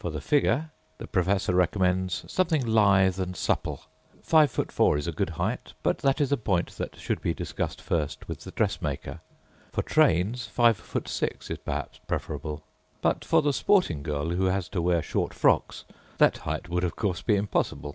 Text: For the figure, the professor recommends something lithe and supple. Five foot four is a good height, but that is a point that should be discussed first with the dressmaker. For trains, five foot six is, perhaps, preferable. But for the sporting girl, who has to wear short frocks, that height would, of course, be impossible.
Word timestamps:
For 0.00 0.10
the 0.10 0.20
figure, 0.20 0.72
the 0.98 1.06
professor 1.06 1.54
recommends 1.54 2.24
something 2.26 2.66
lithe 2.66 3.20
and 3.20 3.36
supple. 3.36 3.82
Five 4.20 4.50
foot 4.50 4.72
four 4.72 4.98
is 4.98 5.06
a 5.06 5.12
good 5.12 5.30
height, 5.30 5.74
but 5.84 5.98
that 5.98 6.20
is 6.20 6.32
a 6.32 6.36
point 6.36 6.70
that 6.72 6.96
should 6.96 7.20
be 7.20 7.32
discussed 7.32 7.80
first 7.80 8.26
with 8.26 8.40
the 8.40 8.50
dressmaker. 8.50 9.20
For 9.70 9.82
trains, 9.82 10.46
five 10.48 10.76
foot 10.76 11.06
six 11.06 11.50
is, 11.52 11.58
perhaps, 11.58 11.98
preferable. 12.08 12.64
But 13.00 13.24
for 13.24 13.42
the 13.42 13.52
sporting 13.52 14.02
girl, 14.02 14.30
who 14.30 14.46
has 14.46 14.68
to 14.70 14.82
wear 14.82 15.02
short 15.02 15.32
frocks, 15.32 15.84
that 16.18 16.38
height 16.38 16.68
would, 16.68 16.82
of 16.82 16.96
course, 16.96 17.22
be 17.22 17.36
impossible. 17.36 17.94